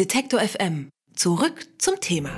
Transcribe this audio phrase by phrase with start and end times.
[0.00, 0.88] Detektor FM.
[1.14, 2.30] Zurück zum Thema.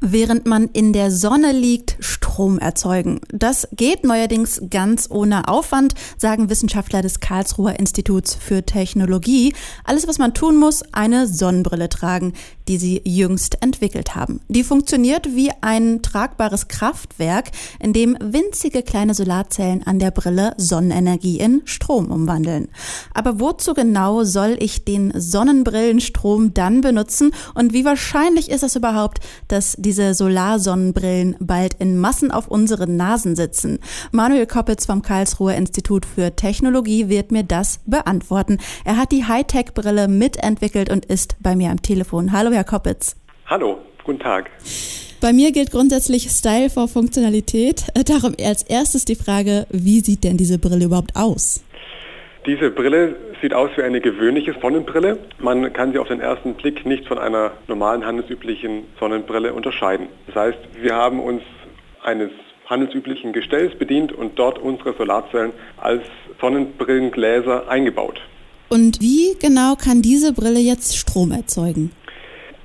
[0.00, 3.20] Während man in der Sonne liegt, Strom erzeugen.
[3.30, 9.52] Das geht neuerdings ganz ohne Aufwand, sagen Wissenschaftler des Karlsruher Instituts für Technologie.
[9.84, 12.32] Alles, was man tun muss, eine Sonnenbrille tragen,
[12.70, 14.40] die sie jüngst entwickelt haben.
[14.46, 21.40] Die funktioniert wie ein tragbares Kraftwerk, in dem winzige kleine Solarzellen an der Brille Sonnenenergie
[21.40, 22.68] in Strom umwandeln.
[23.12, 29.18] Aber wozu genau soll ich den Sonnenbrillenstrom dann benutzen und wie wahrscheinlich ist es überhaupt,
[29.48, 33.80] dass diese Solarsonnenbrillen bald in Massen auf unseren Nasen sitzen?
[34.12, 38.58] Manuel Koppitz vom Karlsruher Institut für Technologie wird mir das beantworten.
[38.84, 42.30] Er hat die Hightech-Brille mitentwickelt und ist bei mir am Telefon.
[42.30, 43.16] Hallo, Herr Koppitz.
[43.46, 44.50] Hallo, guten Tag.
[45.20, 47.84] Bei mir gilt grundsätzlich Style vor Funktionalität.
[47.94, 51.62] Äh, darum als erstes die Frage, wie sieht denn diese Brille überhaupt aus?
[52.46, 55.18] Diese Brille sieht aus wie eine gewöhnliche Sonnenbrille.
[55.38, 60.06] Man kann sie auf den ersten Blick nicht von einer normalen handelsüblichen Sonnenbrille unterscheiden.
[60.26, 61.42] Das heißt, wir haben uns
[62.02, 62.30] eines
[62.66, 66.02] handelsüblichen Gestells bedient und dort unsere Solarzellen als
[66.40, 68.20] Sonnenbrillengläser eingebaut.
[68.70, 71.90] Und wie genau kann diese Brille jetzt Strom erzeugen?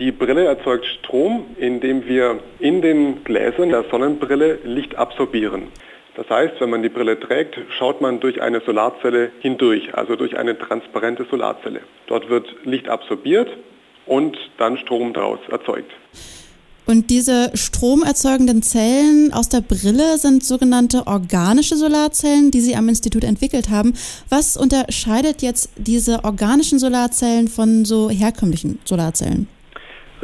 [0.00, 5.68] Die Brille erzeugt Strom, indem wir in den Gläsern der Sonnenbrille Licht absorbieren.
[6.16, 10.36] Das heißt, wenn man die Brille trägt, schaut man durch eine Solarzelle hindurch, also durch
[10.36, 11.80] eine transparente Solarzelle.
[12.08, 13.48] Dort wird Licht absorbiert
[14.06, 15.92] und dann Strom daraus erzeugt.
[16.86, 23.24] Und diese stromerzeugenden Zellen aus der Brille sind sogenannte organische Solarzellen, die Sie am Institut
[23.24, 23.94] entwickelt haben.
[24.28, 29.48] Was unterscheidet jetzt diese organischen Solarzellen von so herkömmlichen Solarzellen?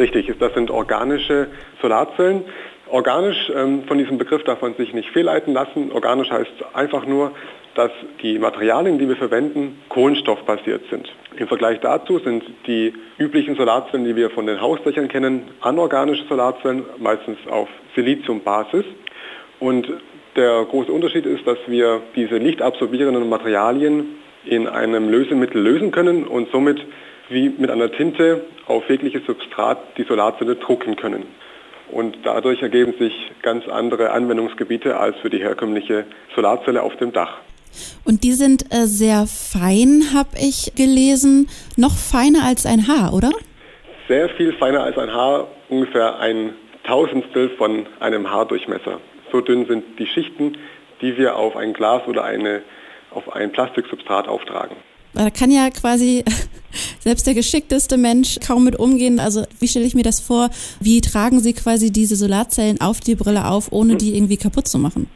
[0.00, 1.48] Richtig, das sind organische
[1.82, 2.44] Solarzellen.
[2.88, 5.92] Organisch, ähm, von diesem Begriff darf man sich nicht fehlleiten lassen.
[5.92, 7.32] Organisch heißt einfach nur,
[7.74, 7.90] dass
[8.22, 11.12] die Materialien, die wir verwenden, kohlenstoffbasiert sind.
[11.36, 16.82] Im Vergleich dazu sind die üblichen Solarzellen, die wir von den Hausdächern kennen, anorganische Solarzellen,
[16.96, 18.86] meistens auf Siliziumbasis.
[19.58, 19.86] Und
[20.34, 24.16] der große Unterschied ist, dass wir diese lichtabsorbierenden Materialien
[24.46, 26.80] in einem Lösemittel lösen können und somit
[27.30, 31.24] wie mit einer Tinte auf jegliches Substrat die Solarzelle drucken können.
[31.90, 36.04] Und dadurch ergeben sich ganz andere Anwendungsgebiete als für die herkömmliche
[36.34, 37.38] Solarzelle auf dem Dach.
[38.04, 41.48] Und die sind äh, sehr fein, habe ich gelesen.
[41.76, 43.30] Noch feiner als ein Haar, oder?
[44.08, 46.54] Sehr viel feiner als ein Haar, ungefähr ein
[46.84, 49.00] Tausendstel von einem Haardurchmesser.
[49.30, 50.58] So dünn sind die Schichten,
[51.00, 52.62] die wir auf ein Glas oder eine,
[53.10, 54.76] auf ein Plastiksubstrat auftragen.
[55.14, 56.24] Da kann ja quasi
[57.00, 59.20] selbst der geschickteste Mensch kaum mit umgehen.
[59.20, 60.50] Also wie stelle ich mir das vor?
[60.80, 64.78] Wie tragen Sie quasi diese Solarzellen auf die Brille auf, ohne die irgendwie kaputt zu
[64.78, 65.08] machen?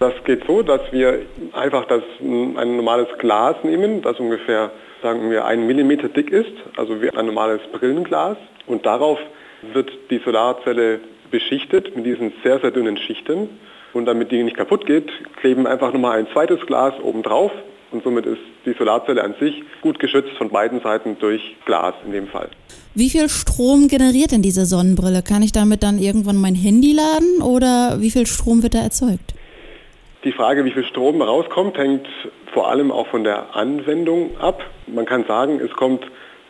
[0.00, 1.20] Das geht so, dass wir
[1.52, 4.70] einfach das, ein normales Glas nehmen, das ungefähr,
[5.02, 8.36] sagen wir, einen Millimeter dick ist, also wie ein normales Brillenglas.
[8.66, 9.18] Und darauf
[9.72, 11.00] wird die Solarzelle
[11.30, 13.48] beschichtet mit diesen sehr, sehr dünnen Schichten.
[13.92, 17.52] Und damit die nicht kaputt geht, kleben einfach nochmal ein zweites Glas oben drauf
[17.94, 22.12] und somit ist die Solarzelle an sich gut geschützt von beiden Seiten durch Glas in
[22.12, 22.50] dem Fall.
[22.94, 25.22] Wie viel Strom generiert denn diese Sonnenbrille?
[25.22, 29.34] Kann ich damit dann irgendwann mein Handy laden oder wie viel Strom wird da erzeugt?
[30.24, 32.06] Die Frage, wie viel Strom rauskommt, hängt
[32.52, 34.62] vor allem auch von der Anwendung ab.
[34.86, 36.04] Man kann sagen, es kommt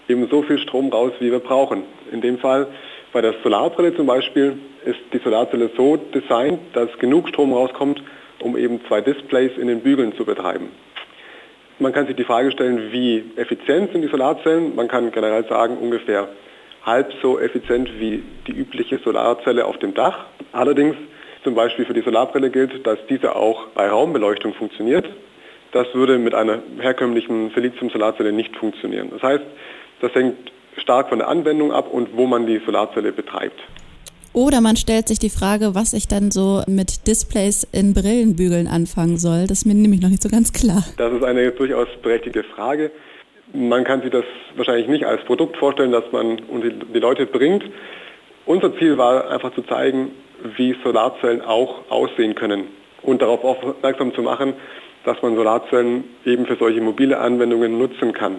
[0.09, 1.83] eben so viel Strom raus, wie wir brauchen.
[2.13, 2.69] In dem Fall
[3.13, 8.03] bei der Solarbrille zum Beispiel ist die Solarzelle so designt, dass genug Strom rauskommt,
[8.41, 10.69] um eben zwei Displays in den Bügeln zu betreiben.
[11.85, 14.75] Man kann sich die Frage stellen, wie effizient sind die Solarzellen.
[14.75, 16.29] Man kann generell sagen, ungefähr
[16.83, 20.25] halb so effizient wie die übliche Solarzelle auf dem Dach.
[20.53, 20.97] Allerdings
[21.43, 25.05] zum Beispiel für die Solarbrille gilt, dass diese auch bei Raumbeleuchtung funktioniert.
[25.73, 29.11] Das würde mit einer herkömmlichen Silizium-Solarzelle nicht funktionieren.
[29.11, 29.45] Das heißt,
[30.01, 30.39] das hängt
[30.79, 33.61] stark von der Anwendung ab und wo man die Solarzelle betreibt.
[34.35, 39.17] Oder man stellt sich die Frage, was ich dann so mit Displays in Brillenbügeln anfangen
[39.17, 39.47] soll.
[39.47, 40.83] Das ist mir nämlich noch nicht so ganz klar.
[40.97, 42.91] Das ist eine durchaus berechtigte Frage.
[43.53, 44.25] Man kann sich das
[44.57, 47.63] wahrscheinlich nicht als Produkt vorstellen, das man unter die Leute bringt.
[48.45, 50.11] Unser Ziel war einfach zu zeigen,
[50.57, 52.65] wie Solarzellen auch aussehen können
[53.03, 54.55] und darauf aufmerksam zu machen,
[55.05, 58.39] dass man Solarzellen eben für solche mobile Anwendungen nutzen kann.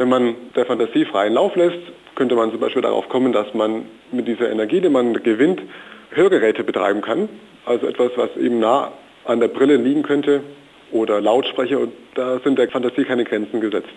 [0.00, 1.76] Wenn man der Fantasie freien Lauf lässt,
[2.14, 3.82] könnte man zum Beispiel darauf kommen, dass man
[4.12, 5.60] mit dieser Energie, die man gewinnt,
[6.08, 7.28] Hörgeräte betreiben kann.
[7.66, 8.92] Also etwas, was eben nah
[9.26, 10.42] an der Brille liegen könnte
[10.90, 11.80] oder Lautsprecher.
[11.80, 13.90] Und da sind der Fantasie keine Grenzen gesetzt.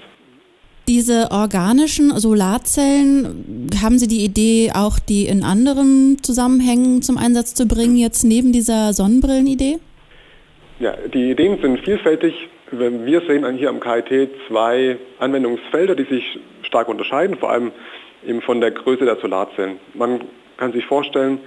[0.90, 7.66] Diese organischen Solarzellen, haben Sie die Idee, auch die in anderen Zusammenhängen zum Einsatz zu
[7.66, 9.78] bringen, jetzt neben dieser Sonnenbrillenidee?
[10.82, 12.34] Ja, die Ideen sind vielfältig.
[12.76, 17.72] Wir sehen hier am KIT zwei Anwendungsfelder, die sich stark unterscheiden, vor allem
[18.26, 19.78] eben von der Größe der Solarzellen.
[19.94, 20.22] Man
[20.58, 21.38] kann sich vorstellen,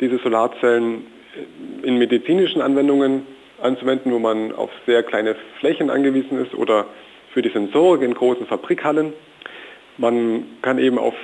[0.00, 1.06] diese Solarzellen
[1.82, 3.26] in medizinischen Anwendungen
[3.62, 6.84] anzuwenden, wo man auf sehr kleine Flächen angewiesen ist oder
[7.32, 9.14] für die Sensorik in großen Fabrikhallen.
[9.96, 11.14] Man kann eben auf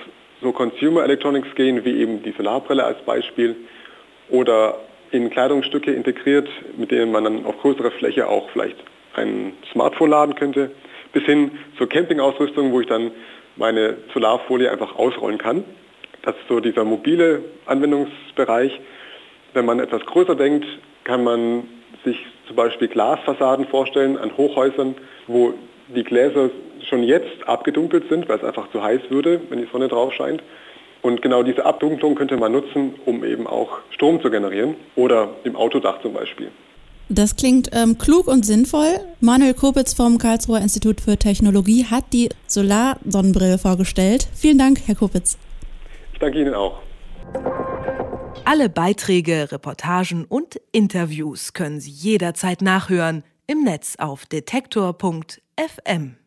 [0.40, 3.56] so Consumer Electronics gehen, wie eben die Solarbrille als Beispiel,
[4.30, 4.78] oder
[5.10, 6.48] in Kleidungsstücke integriert,
[6.78, 8.78] mit denen man dann auf größerer Fläche auch vielleicht
[9.14, 10.70] ein Smartphone laden könnte,
[11.12, 13.10] bis hin zur Campingausrüstung, wo ich dann
[13.56, 15.64] meine Solarfolie einfach ausrollen kann.
[16.22, 18.80] Das ist so dieser mobile Anwendungsbereich.
[19.54, 20.66] Wenn man etwas größer denkt,
[21.04, 21.64] kann man
[22.04, 24.94] sich zum Beispiel Glasfassaden vorstellen an Hochhäusern,
[25.26, 25.54] wo
[25.88, 26.50] die Gläser
[26.88, 30.42] schon jetzt abgedunkelt sind, weil es einfach zu heiß würde, wenn die Sonne drauf scheint.
[31.02, 35.56] Und genau diese Abdunklung könnte man nutzen, um eben auch Strom zu generieren oder im
[35.56, 36.50] Autodach zum Beispiel.
[37.12, 39.00] Das klingt ähm, klug und sinnvoll.
[39.20, 44.28] Manuel Kopitz vom Karlsruher Institut für Technologie hat die Solarsonnenbrille vorgestellt.
[44.32, 45.36] Vielen Dank, Herr Kopitz.
[46.12, 46.78] Ich danke Ihnen auch.
[48.44, 56.19] Alle Beiträge, Reportagen und Interviews können Sie jederzeit nachhören im Netz auf detektor.fm.